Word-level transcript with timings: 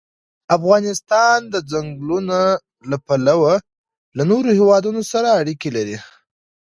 افغانستان 0.57 1.37
د 1.53 1.55
ځنګلونه 1.71 2.39
له 2.89 2.97
پلوه 3.07 3.53
له 4.17 4.23
نورو 4.31 4.49
هېوادونو 4.59 5.01
سره 5.11 5.29
اړیکې 5.41 5.69
لري. 5.77 5.97